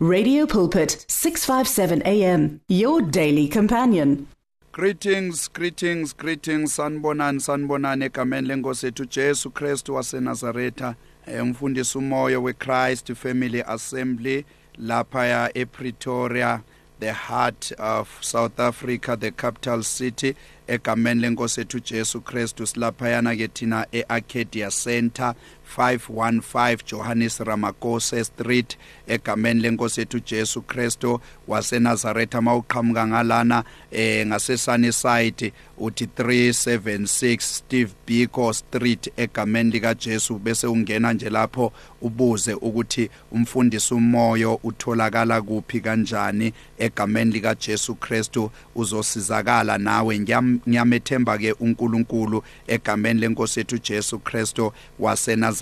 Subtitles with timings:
[0.00, 4.28] Radio Pulpit 657 AM your daily companion.
[4.70, 6.76] Greetings, greetings, greetings.
[6.76, 10.94] Sanibonani, sanibonani egameni lenkosi ethu Jesu Kristu waseNazaretha.
[11.42, 14.44] Umfundisi umoya weChrist Family Assembly
[14.78, 16.62] lapha ya ePretoria,
[17.00, 20.36] the heart of South Africa, the capital city.
[20.68, 25.34] egameni lenkosi ethu Jesu Kristu silaphayana ke thina eArcadia Center
[25.76, 35.52] 515 Johannes Ramakose Street egameni lenkosi ethu Jesu Kristu waseNazaretha mawuqhamuka ngalana eh ngasesane side
[35.78, 40.38] uthi 376 Steve Biko Street egameni lika Jesu.
[40.38, 48.50] Bese ungena nje lapho ubuze ukuthi umfundisi umoyo utholakala kuphi kanjani egameni lika Jesu Kristu.
[48.74, 50.18] Uzosizakala nawe.
[50.18, 55.57] Ngiyamethemba ke uNkulunkulu egameni lenkosi ethu Jesu Kristu waseNazaretha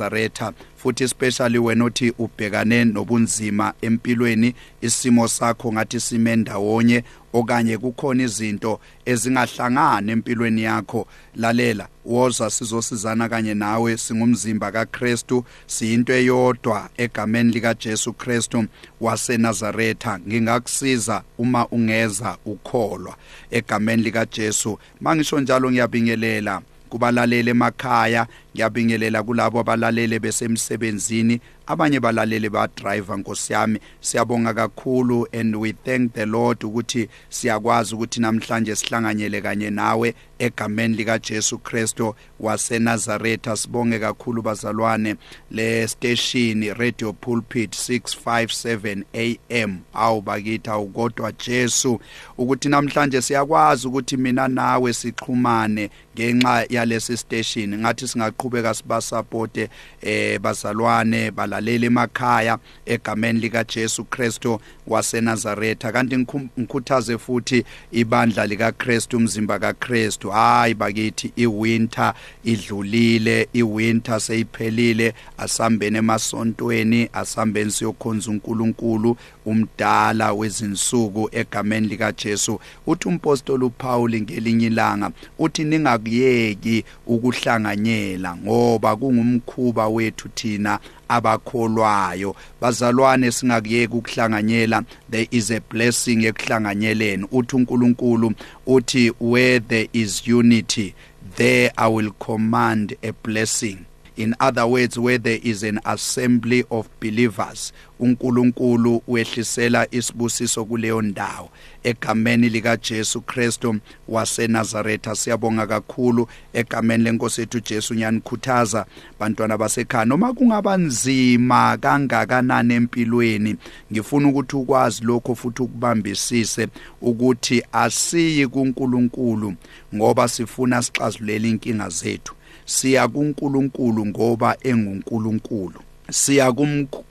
[0.77, 8.81] futhi especially wena othi ubhekane nobunzima empilweni isimo sakho ngathi sime ndawonye okanye kukhona izinto
[9.05, 11.07] ezingahlangana empilweni yakho.
[11.37, 18.65] Lalela woza sizosizana kanye nawe singumzimba kaKristu siyinto eyodwa egameni lika Jesu Kristu
[19.01, 23.17] waseNazaretha ngingakusiza uma ungeza ukholwa
[23.51, 28.27] egameni lika Jesu mangisho njalo ngiyabingelela kubalaleli emakhaya
[28.57, 31.41] ngiyabingelela kulabo abalalele besemsebenzini.
[31.67, 38.21] Abanye balalele ba driver nkosiyami siyabonga kakhulu and we thank the Lord ukuthi siyakwazi ukuthi
[38.21, 43.57] namhlanje sihlanganyele kanye nawe egameni lika Jesu Kristo waseNazaretha.
[43.57, 45.17] Sibonge kakhulu bazalwane
[45.51, 52.01] le station Radio Pulpit 657 AM awu bakithi awukodwa Jesu
[52.39, 57.79] ukuthi namhlanje siyakwazi ukuthi mina nawe sixhumane ngenxa yalesi station.
[57.79, 58.09] Ngathi
[58.47, 59.69] singaqhubeka sibasupporte
[60.03, 65.93] eh bazalwane balalele emakhaya egameni lika Jesu Kristo waseNazaretha.
[65.93, 70.31] Kanti ngikhuthaze futhi ibandla lika Kristu umzimba kaKristu.
[70.31, 72.15] Hayi bakithi iwinter
[72.45, 75.15] idlulile iwinter seyiphelile.
[75.39, 85.11] Asambene emasontweni asambeni siyokhonza uNkulunkulu umdala wezinsuku egameni lika Jesu uthi umpostoli uPaul ngelinye ilanga
[85.39, 88.36] uthi ningakuyeki ukuhlanganyela.
[88.45, 92.37] Ngoba kungumkhuba wethu thina abakholwayo.
[92.61, 94.83] Bazalwane singakuyeki ukuhlanganyela.
[95.11, 97.27] There is a blessing ekuhlanganyeleni.
[97.33, 98.33] Uthi uNkulunkulu
[98.67, 100.95] uthi where there is unity
[101.37, 103.85] there i will command a blessing.
[104.17, 111.51] In other words where there is an assembly of believers uNkulunkulu wehlisela isibusiso kuleyo ndawo.
[111.85, 113.77] Egameni lika Jesu Kristu
[114.09, 115.15] waseNazaretha.
[115.15, 117.95] Siyabonga kakhulu egameni lenkosi ethu Jesu.
[117.95, 118.87] Nyanikhuthaza
[119.21, 123.57] bantwana basekhaya noma kungaba nzima kangakanani empilweni
[123.93, 126.69] ngifuna ukuthi ukwazi lokho futhi ukubambisise
[127.01, 129.55] ukuthi asiyi kuNkulunkulu
[129.95, 132.35] ngoba sifuna sixazulele inkinga zethu.
[132.67, 135.81] Siya kuNkulunkulu ngoba enguNkulunkulu.
[136.11, 136.53] Siya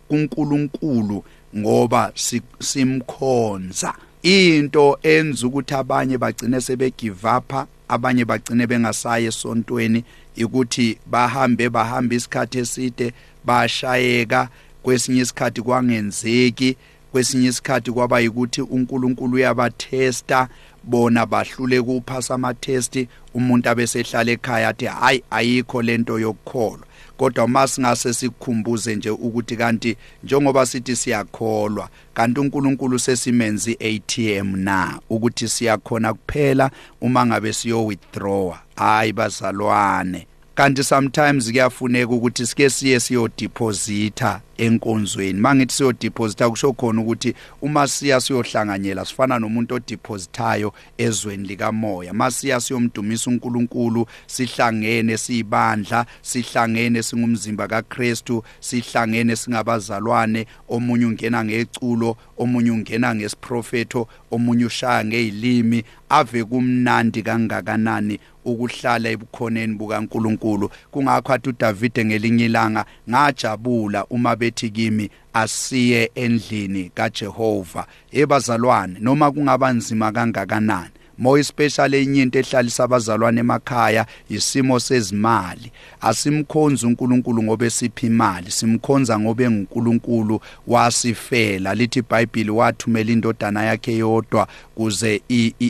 [0.08, 1.24] kuNkulunkulu
[1.58, 2.12] ngoba
[2.60, 3.94] simkhonza.
[4.24, 10.04] Into enza ukuthi abanye bagcine sebegive up abanye bagcine bengasaye esontweni
[10.44, 13.14] ukuthi bahambe bahamba isikhathi eside
[13.46, 14.50] bashayeka
[14.84, 16.78] kwesinye isikhathi kwangenzeki
[17.12, 20.48] kwesinye isikhathi kwaba yikuthi uNkulunkulu uyabathesta
[20.86, 26.88] bona bahlule kuphasa amathesti umuntu abesehlala ekhaya athi hayi ayikho lento yokukholwa.
[27.18, 35.00] Kodwa masingase sikukhumbuze nje ukuthi kanti njengoba sithi siyakholwa kanti uNkulunkulu sesimenzi iATM na?
[35.10, 40.28] Ukuthi siyakhona kuphela uma ngabe siyo withdraw hayi bazalwane.
[40.56, 45.40] Kanti sometimes kuyafuneka ukuthi sike siye siyo deposita enkonzweni.
[45.40, 52.14] Mangithi siyo deposita kusho khona ukuthi uma siya siyohlanganyela sifana nomuntu odepositayo ezweni likamoya.
[52.14, 63.16] Masiya siyomdumisa uNkulunkulu sihlangene sibandla sihlangene singumzimba kaKristu sihlangene singabazalwane omunye ungena ngeculo omunye ungena
[63.16, 70.70] ngesiprofeto omunye ushaya ngezilimi ave kumnandi kangakanani ukuhlala ebukhoneni bukaNkuluNkulu.
[70.92, 77.86] Kungakho athi uDavide ngelinye ilanga ngajabula uma bethi kimi asiye endlini kaJehova.
[78.12, 80.90] Ebazalwane noma kungaba nzima kangakanani?
[81.18, 85.72] More especially enye into ehlalisa abazalwane emakhaya isimo sezimali.
[86.02, 91.76] Asimkhonza uNkulunkulu ngoba esipha imali simkhonza ngoba enguNkulunkulu wasifela.
[91.76, 95.22] Lithi iBhayibheli wathumela indodana yakhe yodwa kuze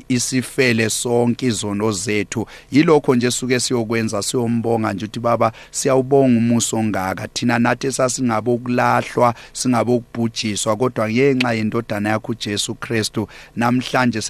[0.08, 2.48] isifele sonke izono zethu.
[2.72, 7.28] Yilokho nje suke siyokwenza siyombonga nje ukuthi baba siyawubonga umuso ongaka.
[7.28, 14.22] Thina nathi sasingabo ukulahlwa singabo ukubhujiswa kodwa ngenxa yendodana yakho uJesu Kristu namhlanje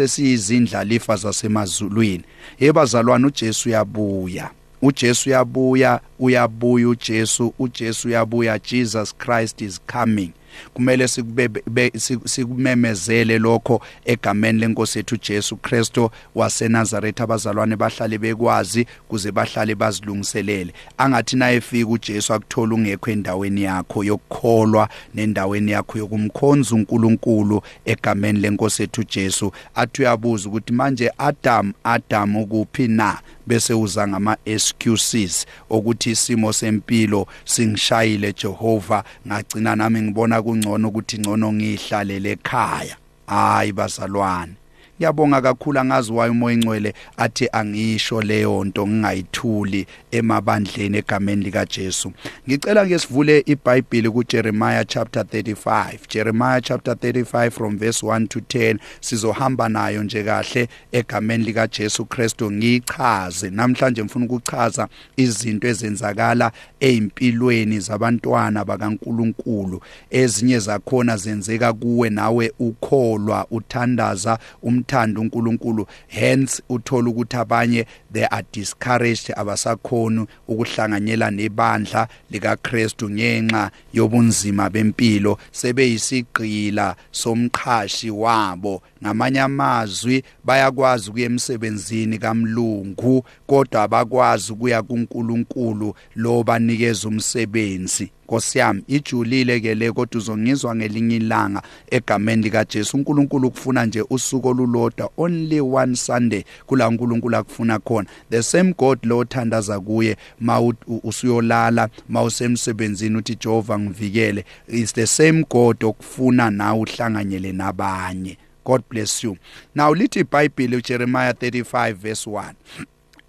[1.06, 2.24] sesiyizindlalifa zasemazulwini
[2.60, 4.50] yebazalwane uJesu uyabuya.
[4.82, 8.60] uJesu uyabuya uyabuya uJesu uJesu uyabuya.
[8.60, 10.32] Jesus Christ is coming.
[10.74, 11.92] Kumele sikube
[12.26, 17.24] sikumemezele lokho egameni lenkosi yethu Jesu Kristo waseNazaretha.
[17.24, 20.74] Abazalwane bahlale bekwazi kuze bahlale bazilungiselele.
[20.98, 28.82] Angathi na efika uJesu akuthola ungekho endaweni yakho yokukholwa nendaweni yakho yokumkhonza uNkulunkulu egameni lenkosi
[28.82, 29.52] yethu Jesu.
[29.76, 33.20] Athi uyabuza ukuthi manje Adam Adam ukuphi na?
[33.48, 39.04] Bese uza ngama excuses ukuthi isimo sempilo singishayile Jehova.
[39.28, 42.98] Ngagcina nami ngibona kungcono ukuthi ngcono ngihlalele ekhaya.
[43.28, 44.54] Hayi bazalwane.
[44.98, 52.12] Ngiyabonga kakhulu angazi wayo umoya ingcwele athi angisho leyo nto ngingayithuli emabandleni egameni lika Jesu
[52.48, 59.70] ngicela ngesivule iBhayibheli kuJeremiah chapter 35 Jeremiah chapter 35 from verse 1 to 10 sizohamba
[59.70, 62.52] nayo nje kahle egameni lika Jesu Kristu.
[62.52, 64.88] Ngichaze namhlanje ngifuna ukuchaza
[65.18, 69.82] izinto ezenzakala ezimpilweni zabantwana bakaNkuluNkulu.
[70.10, 78.26] Ezinye zakhona zenzeka kuwe nawe ukholwa uthandaza um ukumthanda uNkulunkulu hence uthola ukuthi abanye they
[78.26, 85.38] are discouraged abasakhona ukuhlanganyela nebandla likaKristu ngenxa yobunzima bempilo.
[85.52, 88.82] Sebeyisigqila somqhashi wabo.
[89.04, 98.12] Ngamanye amazwi bayakwazi ukuya emsebenzini kaMlungu kodwa abakwazi ukuya kuNkulunkulu lo banikeza umsebenzi.
[98.26, 101.62] Nkosi yami ijulile ke le kodwa uzongizwa ngelinye ilanga
[101.92, 108.10] egameni lika Jesu uNkulunkulu kufuna nje usuku olulodwa only one Sunday kula uNkulunkulu akufuna khona.
[108.30, 110.74] The same God lo othandaza kuye ma
[111.04, 114.46] usuyolala ma usemsebenzini uthi Jehova ngivikele.
[114.68, 118.38] Is the same God okufuna nawe uhlanganyele nabanye.
[118.66, 119.38] God bless you.
[119.76, 122.54] Now lithi iBhayibheli uJeremiah 35 verse 1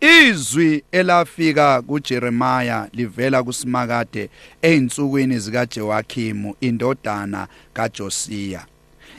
[0.06, 4.30] Izwi elafika kuJeremiah livela kusimakade
[4.62, 8.66] einsukwini zikaJewakimu indodana kaJosiya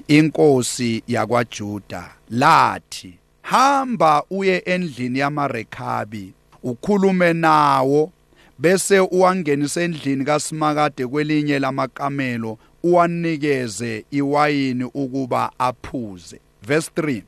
[0.08, 8.12] inkosi yakwaJuda lathi hamba uye endlini yamaRekhabi ukhulume nawo
[8.60, 16.40] bese uwangenisa endlini kaSimakade kwelinye lamakamelo uwanikeze iwayini ukuba aphuze.
[16.64, 17.22] Verse 3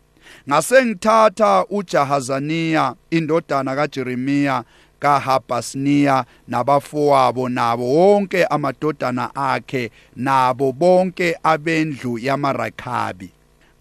[0.50, 4.64] ngasengithatha uJahazaniya indodana kaJeremiya
[5.00, 13.32] kaHabasniya nabafowabo nabo wonke amadodana akhe nabo bonke abendlu yamaRakhabi.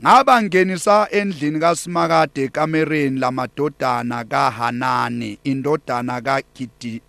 [0.03, 7.03] Ngabangenisa endlini kaSimakade kamereni lamadodana kaHanani indodana kaGidi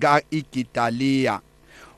[0.00, 1.40] kaIgidaliya.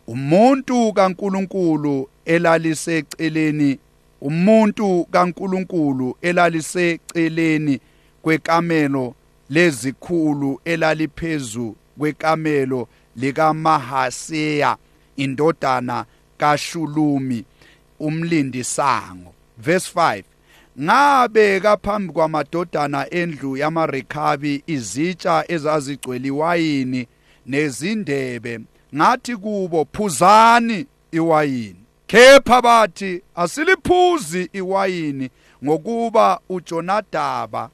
[0.06, 3.78] Umuntu kaNkuluNkulu elaliseceleni
[4.22, 7.80] umuntu kaNkuluNkulu elaliseceleni
[8.22, 9.14] kwekamelo
[9.50, 14.76] lezikhulu elaliphezulu kwekamelo likaMahaseya
[15.16, 16.04] indodana
[16.38, 17.44] kaShulumi
[18.00, 19.34] umlindisango.
[19.58, 20.22] Verse 5
[20.80, 27.06] ngabeka phambi kwamadodana endlu yamaRekhabi izitsha ezazigcwele iwayini
[27.46, 28.60] nezindebe
[28.94, 31.81] ngathi kubo phuzani iwayini
[32.12, 35.30] kepha bathi asiliphuzi iwayini
[35.64, 37.70] ngokuba uJonadaba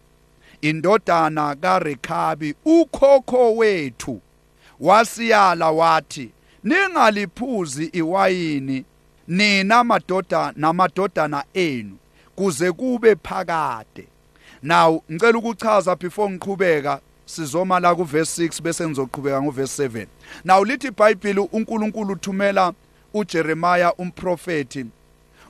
[0.60, 4.20] indodana kaRekhabi ukhokho wethu.
[4.80, 6.30] Wasiyala wathi
[6.64, 8.84] ningaliphuzi iwayini
[9.28, 11.96] nina madoda namadodana enu
[12.36, 14.08] kuze kube phakade.
[14.62, 20.06] Now ngicela ukuchaza before ngiqhubeka sizoma la kuverse 6 bese ngizoqhubeka ngoverse 7
[20.44, 22.72] now lithi iBhayibheli uNkulunkulu uthumela
[23.14, 24.86] uJeremiah umprofeti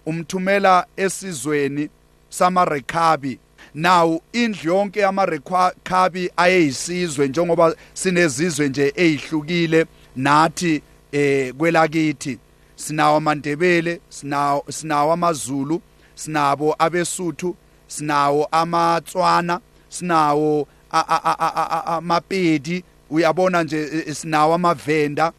[0.07, 1.89] umthumela esizweni
[2.29, 3.39] samaRekhabi.
[3.75, 9.87] Now indlu yonke yamaRekhabi ayeyisizwe njengoba sinezizwe nje ezihlukile
[10.17, 12.39] nathi eh kwelakithi.
[12.77, 15.83] Sinawo amandebele sinawo sinawo amazulu
[16.15, 20.69] sinabo abesuthu sinawo amatswana sinawo
[21.87, 25.33] amapedi uyabona nje sinawo amavenda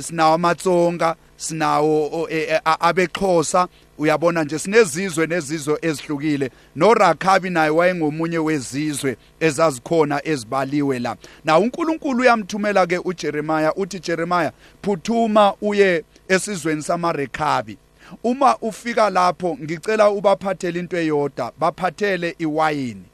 [0.00, 3.68] sinawo amatsonga sinawo e, e, abexhosa.
[3.98, 6.50] Uyabona nje sinezizwe nezizwe ezihlukile.
[6.76, 11.16] noRakabi naye wayengomunye wezizwe ezazikhona ezibaliwe la.
[11.44, 17.78] Na uNkulunkulu uyamthumela ke uJeremiah uthi Jeremiah phuthuma uye esizweni samaRekabi
[18.24, 23.04] uma ufika lapho ngicela ubaphathele into eyodwa baphathele iwayini.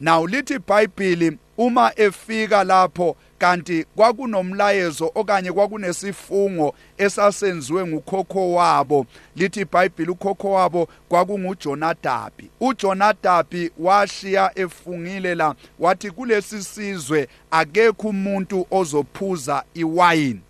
[0.00, 9.06] Now lithi iBhayibheli uma efika lapho kanti kwakunomlayezo okanye kwakunesifungo esasenziwe ngukhokho wabo.
[9.36, 12.50] Lithi iBhayibheli ukhokho wabo kwakunguJonadabi.
[12.60, 20.40] uJonadabi washiya efungile la wathi kulesi sizwe akekho umuntu ozophuza iwayini.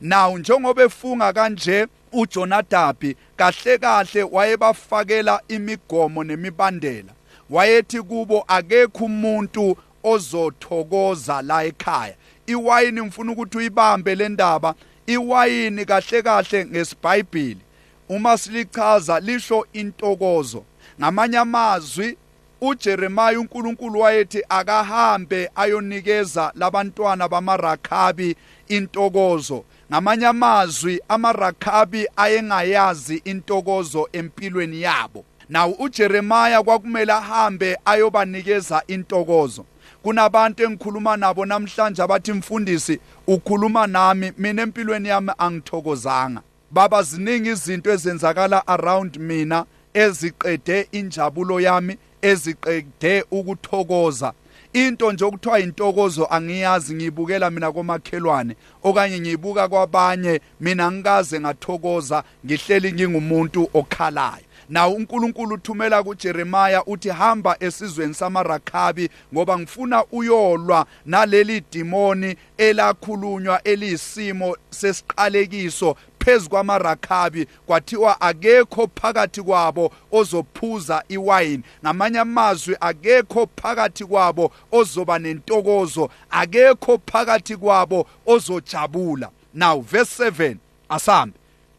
[0.00, 7.12] Now njengoba efunga kanje uJonadabi kahle kahle wayebafakela imigomo nemibandela.
[7.50, 12.14] Wayethi kubo akekho umuntu ozothokoza la ekhaya.
[12.46, 14.74] Iwayini ngifuna ukuthi uyibambe le ndaba
[15.06, 17.60] iwayini kahle kahle ngesibhayibheli.
[18.08, 20.64] Uma silichaza lisho intokozo.
[21.00, 22.16] Ngamanye amazwi
[22.60, 28.36] uJeremiah uNkulunkulu wayethi akahambe ayonikeza labantwana bamaRakhabi
[28.68, 29.64] intokozo.
[29.90, 35.24] Ngamanye amazwi amaRakhabi ayengayazi intokozo empilweni yabo.
[35.48, 39.64] Naw uJeremiah kwakumele ahambe ayobanikeza intokozo.
[40.02, 46.42] Kunabantu engikhuluma nabo namhlanje abathi mfundisi ukhuluma nami mina empilweni yami angithokozanga.
[46.70, 54.32] Baba ziningi izinto ezenzakala around mina eziqede injabulo yami eziqede ukuthokoza.
[54.72, 62.92] Into nje okuthiwa intokozo angiyazi ngiyibukela mina komakhelwane okanye ngiyibuka kwabanye mina ngikaze ngathokoza ngihleli
[62.92, 64.44] ngingumuntu okhalayo.
[64.72, 74.56] Nawo uNkulunkulu uthumela kuJeremiah uthi hamba esizweni samaRakhabi ngoba ngifuna uyolwa naleli demoni elakhulunywa eliyisimo
[74.70, 77.46] sesiqalekiso phezu kwamarakhabi.
[77.66, 81.62] Kwathiwa akekho phakathi kwabo ozophuza iwayini.
[81.84, 86.10] Ngamanye amazwi akekho phakathi kwabo ozoba nentokozo.
[86.30, 89.30] Akekho phakathi kwabo ozojabula.
[89.54, 90.56] Now verse 7
[90.88, 91.36] asambe.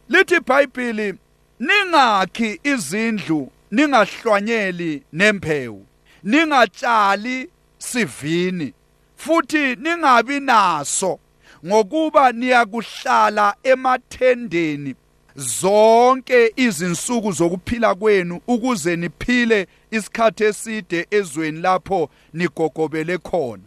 [0.08, 1.14] Lithi iBhayibheli
[1.60, 5.86] ningakhi izindlu ningahlwanyeli nempewu
[6.24, 8.72] ningatshali sivini
[9.16, 11.18] futhi ningabi naso
[11.66, 14.94] ngokuba niyakuhlala emathendeni
[15.36, 23.62] zonke izinsuku zokuphila kwenu ukuze niphile isikhathi eside ezweni lapho nigogobele khona.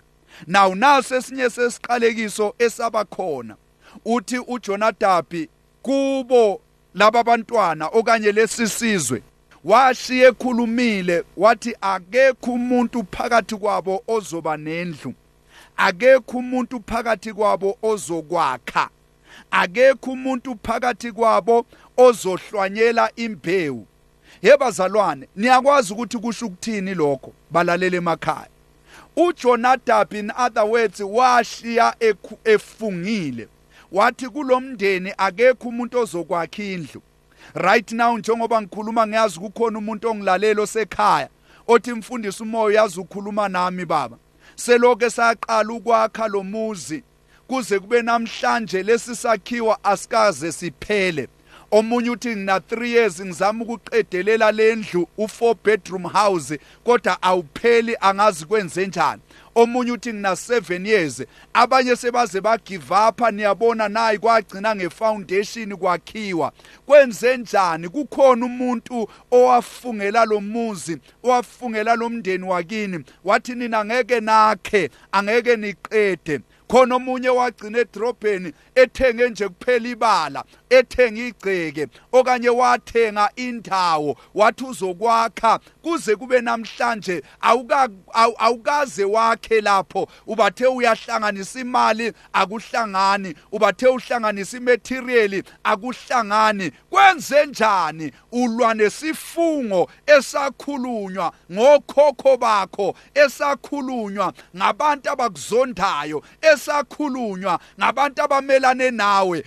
[0.48, 3.56] Nawu naso esinye sesiqalekiso esaba khona.
[4.06, 5.50] Uthi uJonadabi
[5.82, 6.62] kubo
[6.98, 9.22] laba bantwana okanye lesisizwe
[9.64, 15.14] washiya ekhulumile wathi akekho umuntu phakathi kwabo ozoba nendlu
[15.78, 18.90] akekho umuntu phakathi kwabo ozokwakha
[19.52, 21.66] akekho umuntu phakathi kwabo
[21.98, 23.88] ozohlwanyela imbewu.
[24.42, 27.34] Yebazalwane niyakwazi ukuthi kusho ukuthini lokho?
[27.52, 28.50] Balalele emakhaya.
[29.18, 31.96] uJonadab in other words washiya
[32.44, 33.48] efungile.
[33.92, 37.02] Wathi kulomndeni akekho umuntu ozokwakha indlu.
[37.54, 41.30] Right now njengoba ngikhuluma ngiyazi kukhona umuntu ongilalela osekhaya
[41.68, 44.18] othi mfundisi umoya yazi ukhuluma nami baba.
[44.56, 47.04] Seloke saqala ukwakha lo muzi
[47.48, 51.28] kuze kube namhlanje lesi sakhiwa asikaze siphele.
[51.72, 58.88] Omunye uthi ngina 3 years ngizama ukuqedelela lendlu u4 bedroom house kodwa awupheli angazi kwenze
[58.88, 59.22] njani
[59.58, 61.24] omunye uthi ngina 7 years
[61.54, 66.52] abanye sebaze bagive up niyabona nayi kwagcina ngefoundation kwakhiwa.
[66.86, 67.90] Kwenze njani?
[67.90, 73.04] Kukhona umuntu owafungela lo muzi owafungela lo mndeni wakini.
[73.24, 76.40] Wathi nina ngeke nakhe angeke niqede.
[76.68, 80.44] Khona omunye wagcina edrobheni ethenge nje kuphela ibala.
[80.70, 87.24] Ethenga igceke okanye wathenga indawo wathi uzokwakha kuze kube namhlanje
[88.40, 90.08] awukaze wakhe lapho.
[90.28, 93.36] Ubathe uyahlanganisa imali akuhlangani.
[93.52, 96.72] Ubathe uhlanganisa imaterial akuhlangani.
[96.90, 98.12] Kwenze njani?
[98.32, 109.44] Ulwa nesifungo esakhulunywa ngokhokho bakho esakhulunywa ngabantu abakuzondayo esakhulunywa ngabantu abamelane nawe.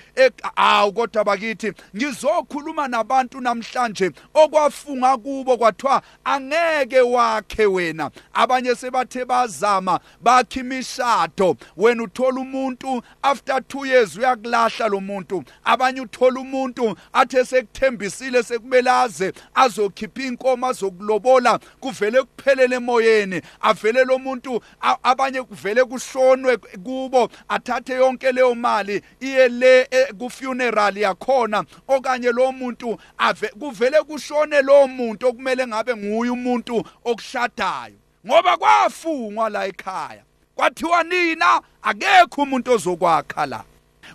[0.56, 8.10] Awu kodwa bakithi ngizokhuluma nabantu namhlanje okwafunga kubo kwathiwa angeke wakhe wena.
[8.34, 11.56] Abanye sebathe bazama bakha imishado.
[11.76, 15.44] Wena uthola umuntu after 2 years uyakulahla lo muntu.
[15.64, 23.42] Abanye uthola umuntu athe sekuthembisile sekumele aze azokhipha inkomo azokulobola kuvele kuphelele emoyeni.
[23.60, 24.60] Avele lo muntu
[25.02, 29.88] abanye kuvele kushonwe kubo athathe yonke leyo mali iye le
[30.18, 36.30] ku funeral imali yakhona okanye lo muntu ave kuvele kushone lo muntu okumele ngabe nguye
[36.30, 37.96] umuntu okushadayo.
[38.26, 43.64] Ngoba kwafungwa la ekhaya kwathiwa nina akekho umuntu ozokwakha la.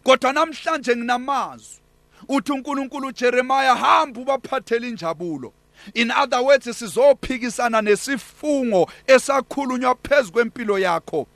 [0.04, 1.82] Kodwa namhlanje nginamazwi
[2.28, 5.54] uthi uNkulunkulu uJeremiah hamba ubaphathele injabulo.
[5.94, 11.28] In other words sizophikisana nesifungo esakhulunywa phezulu kwempilo yakho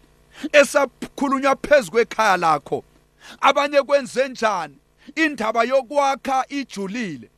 [0.54, 2.84] esakhulunywa phezulu kwekhaya lakho.
[3.42, 4.76] Abanye kwenze njani?
[5.16, 7.30] Indaba yokwakha ijulile.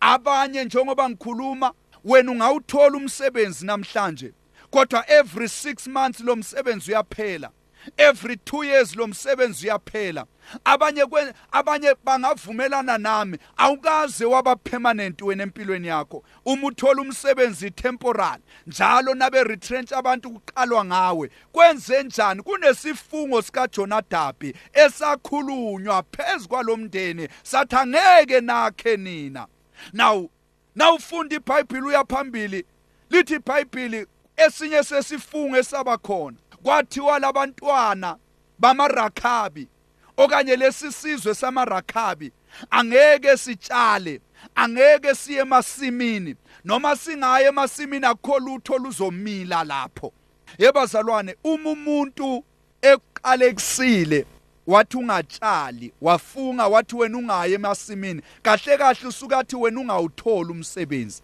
[0.00, 1.72] Abanye njengoba ngikhuluma
[2.04, 4.32] wena ungawuthola umsebenzi namhlanje
[4.70, 7.50] kodwa every 6 months lo msebenzi uyaphela.
[7.96, 10.26] Every 2 years lo msebenzi uyaphela.
[10.64, 11.04] Abanye
[11.52, 13.38] abanye bangavumelana nami.
[13.56, 16.24] Awukaze waba permanent wena empilweni yakho.
[16.44, 21.30] Uma uthola umsebenzi temporary njalo nabe retrench abantu kuqalwa ngawe.
[21.52, 22.42] Kwenze njani?
[22.42, 29.46] Kunesifungo sika Jonadabi esakhulunywa phezukwa lomndeni sathi angeke nakhe nina.
[29.92, 30.30] Now
[30.74, 32.64] nawufunda iBhayibheli uyaphambili
[33.10, 36.36] lithi iBhayibheli esinye sesifungo esaba khona.
[36.62, 38.16] Kwathiwa labantwana
[38.58, 39.68] bamarakhabi
[40.16, 42.32] okanye lesi sizwe samarakhabi
[42.70, 44.20] angeke sitshale
[44.54, 50.12] angeke siye emasimini noma singaye emasimini akho lutho luzomila lapho.
[50.58, 52.44] Yebazalwane uma umuntu
[52.82, 54.26] eqalekisile
[54.66, 61.22] wathi ungatshali wafunga wathi wena ungaye emasimini kahle kahle usukathi wena ungawuthola umsebenzi.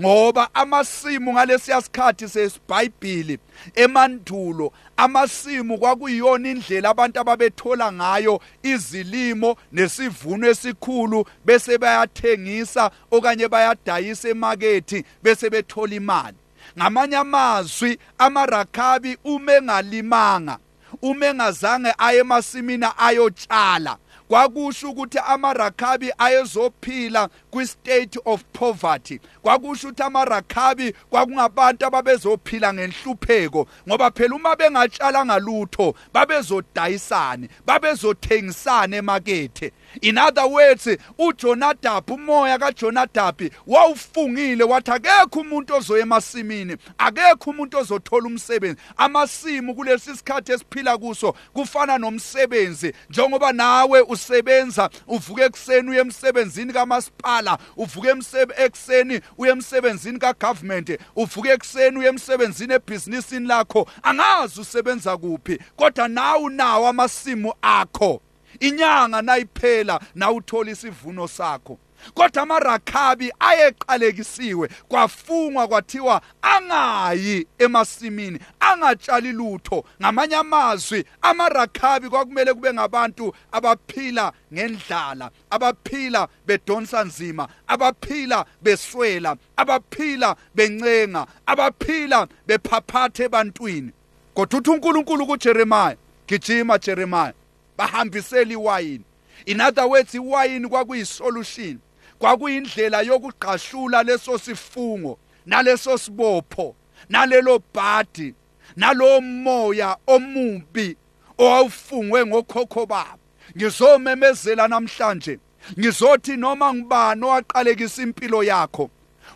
[0.00, 3.38] Ngoba amasimu ngalesiya sikhathi sesibhayibhili
[3.74, 15.04] emandulo amasimu kwakuyiyona indlela abantu ababethola ngayo izilimo nesivuno esikhulu bese bayathengisa okanye bayadayisa emakethi
[15.22, 16.36] bese bethola imali.
[16.78, 20.58] Ngamanye amazwi amarakhabi uma engalimanga
[21.02, 29.20] uma engazange aye emasimini ayotshala kwakusho ukuthi amarakhabi ayezophila kwi-state of poverty.
[29.42, 39.72] Kwakusho ukuthi amarakhabi kwakungabantu ababezophila ngenhlupheko ngoba phela uma bengatshalanga lutho babezodayisana babezothengisana emakethe.
[40.02, 40.88] In other words
[41.18, 48.80] uJonadab umoya kaJonadab wawufungile wathi akekho umuntu ozoya emasimini akekho umuntu ozothola umsebenzi.
[48.96, 57.58] Amasimu kulesi sikhathi esiphila kuso kufana nomsebenzi njengoba nawe usebenza uvuke ekseni uye emsebenzini kamasipala
[57.76, 58.08] uvuke
[58.56, 63.86] ekseni uye emsebenzini kagovernment uvuke ekseni uye emsebenzini ebhizinisini lakho.
[64.02, 68.20] Angazi usebenza kuphi kodwa nawe unawo amasimu akho.
[68.60, 71.78] Inyanga nayiphela nawuthola isivuno sakho.
[72.14, 79.84] Kodwa amarakhabi ayeqalekisiwe kwafungwa kwathiwa angayi emasimini angatshali lutho.
[80.02, 91.26] Ngamanye amazwi amarakhabi kwakumele kube ngabantu abaphila ngendlala abaphila bedonsa nzima abaphila beswela abaphila bencenga
[91.46, 93.92] abaphila bephaphatha ebantwini.
[94.34, 97.32] Kodwa uthi uNkulunkulu kuJeremiah gijima Jeremiah
[97.78, 99.04] bahambisela iwayini.
[99.46, 101.78] In other words iwayini kwakuyisolution
[102.24, 106.74] kwakuyindlela yokuqashula leso sifungo naleso sibopho
[107.08, 108.34] nalelo bhadi
[108.76, 110.96] nalo moya omubi
[111.38, 113.18] owawufungwe ngokhokho babo.
[113.56, 115.38] Ngizomemezela namhlanje
[115.78, 118.90] ngizothi noma ngibani owaqalekisa impilo yakho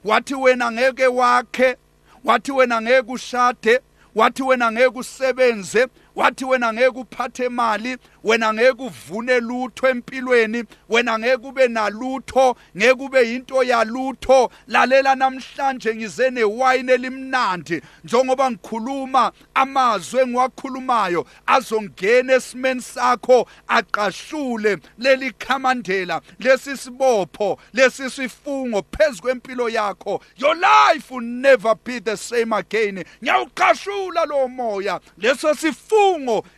[0.05, 1.77] wathi wena ngeke wakhe
[2.25, 3.81] wathi wena ngeke ushade
[4.15, 5.87] wathi wena ngeke usebenze
[6.19, 13.03] wathi wena ngeke uphathe imali wena ngeke uvune lutho empilweni wena ngeke ube nalutho ngeke
[13.03, 14.51] ube into yalutho.
[14.69, 17.83] Lalela namhlanje ngize newayini elimnandi.
[18.05, 29.23] Njengoba ngikhuluma amazwi engiwakhulumayo azongena esimeni sakho aqashule leli khamandela lesi sibopho lesi sifungo phezulu
[29.23, 30.21] kwempilo yakho.
[30.37, 33.05] Your life will never be the same again.
[33.23, 35.01] Ngiyawuqashula lo moya.
[35.19, 36.08] Leso sifungo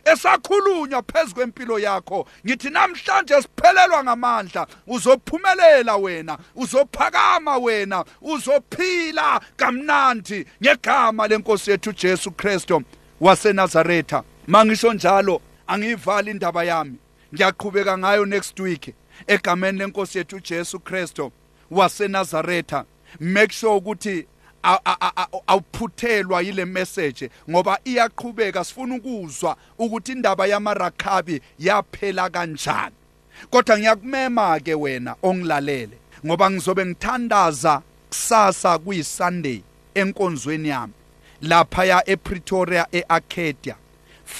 [0.05, 2.27] esakhulunywa phezulu kwempilo yakho.
[2.45, 4.67] Ngithi namhlanje siphelelwa ngamandla.
[4.87, 12.81] Uzophumelela wena uzophakama wena uzophila kamnandi ngegama lenkosi yethu Jesu Kristo
[13.21, 14.23] waseNazaretha.
[14.47, 16.97] Mangisho njalo angivali indaba yami.
[17.33, 18.93] Ngiyaqhubeka ngayo next week
[19.27, 21.31] egameni lenkosi yethu Jesu Kristo
[21.71, 22.85] waseNazaretha.
[23.19, 24.27] Make sure ukuthi
[25.47, 32.95] awuphuthelwa yile message ngoba iyaqhubeka sifuna ukuzwa ukuthi indaba yamarakhabi yaphela kanjani.
[33.49, 39.61] Kodwa ngiyakumema ke wena ongilalele ngoba ngizobe ngithandaza kusasa kuyisunday
[39.93, 40.93] enkonzweni yami
[41.41, 43.75] lapha ya ePretoria eArcadia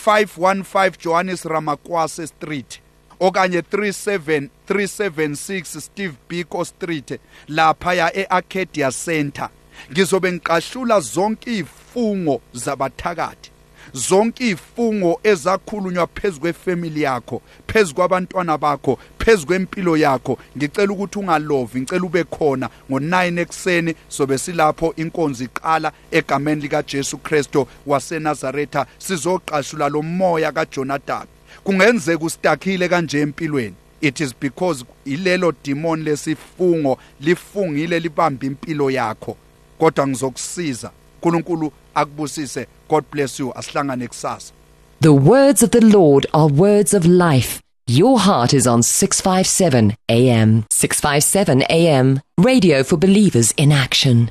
[0.06, 2.82] 515 Johannes Ramakwase Street
[3.20, 9.50] okanye 37 376 Steve Biko Street lapha ya eArcadia Center.
[9.92, 13.52] Ngizobe ngiqashula zonke izifungo zabathakathi
[13.94, 20.38] zonke izifungo ezakhulunywa phezulu kwefamily yakho phezulu kwabantwana bakho phezulu kwempilo yakho.
[20.58, 27.18] Ngicela ukuthi ungalovi ngicela ube khona ngo9 ekseni sobe silapho inkonzo iqala egameni lika Jesu
[27.18, 28.86] Kristo waseNazaretha.
[28.98, 31.28] Sizoqashula lo moya kaJonathan.
[31.64, 33.76] Kungenzeka ustakile kanje empilweni.
[34.02, 39.38] It is because ilelo demon lesifungo lifungile libamba impilo yakho.
[39.82, 44.54] Kodwa ngizokusiza uNkulunkulu akubusise god bless you asihlangane kusasa
[45.02, 47.60] The words of the Lord are words of life.
[47.88, 50.64] Your heart is on 657 AM.
[50.70, 52.20] 657 AM.
[52.38, 54.30] Radio for believers in action.